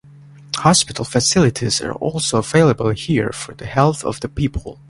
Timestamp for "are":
1.79-1.93